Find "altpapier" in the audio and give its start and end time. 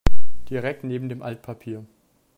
1.21-1.85